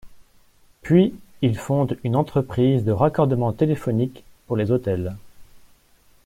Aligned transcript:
Puis, 0.81 1.13
il 1.43 1.55
fonde 1.59 1.95
une 2.03 2.15
entreprise 2.15 2.83
de 2.83 2.91
raccordements 2.91 3.53
téléphoniques 3.53 4.23
pour 4.47 4.57
les 4.57 4.71
hôtels. 4.71 5.15